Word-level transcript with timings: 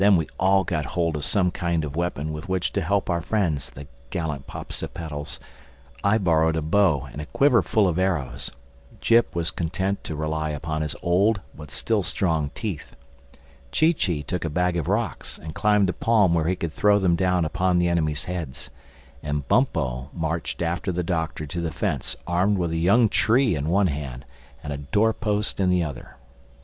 Then 0.01 0.15
we 0.15 0.25
all 0.39 0.63
got 0.63 0.83
hold 0.85 1.15
of 1.15 1.23
some 1.23 1.51
kind 1.51 1.85
of 1.85 1.95
weapon 1.95 2.33
with 2.33 2.49
which 2.49 2.73
to 2.73 2.81
help 2.81 3.07
our 3.07 3.21
friends, 3.21 3.69
the 3.69 3.85
gallant 4.09 4.47
Popsipetels: 4.47 5.39
I 6.03 6.17
borrowed 6.17 6.55
a 6.55 6.63
bow 6.63 7.07
and 7.11 7.21
a 7.21 7.27
quiver 7.27 7.61
full 7.61 7.87
of 7.87 7.99
arrows; 7.99 8.49
Jip 8.99 9.35
was 9.35 9.51
content 9.51 10.03
to 10.05 10.15
rely 10.15 10.49
upon 10.49 10.81
his 10.81 10.95
old, 11.03 11.39
but 11.55 11.69
still 11.69 12.01
strong 12.01 12.49
teeth; 12.55 12.95
Chee 13.71 13.93
Chee 13.93 14.23
took 14.23 14.43
a 14.43 14.49
bag 14.49 14.75
of 14.75 14.87
rocks 14.87 15.37
and 15.37 15.53
climbed 15.53 15.87
a 15.87 15.93
palm 15.93 16.33
where 16.33 16.47
he 16.47 16.55
could 16.55 16.73
throw 16.73 16.97
them 16.97 17.15
down 17.15 17.45
upon 17.45 17.77
the 17.77 17.87
enemies' 17.87 18.23
heads; 18.23 18.71
and 19.21 19.47
Bumpo 19.47 20.09
marched 20.13 20.63
after 20.63 20.91
the 20.91 21.03
Doctor 21.03 21.45
to 21.45 21.61
the 21.61 21.69
fence 21.69 22.15
armed 22.25 22.57
with 22.57 22.71
a 22.71 22.75
young 22.77 23.07
tree 23.07 23.53
in 23.53 23.69
one 23.69 23.85
hand 23.85 24.25
and 24.63 24.73
a 24.73 24.77
door 24.77 25.13
post 25.13 25.59
in 25.59 25.69
the 25.69 25.83
other. 25.83 26.15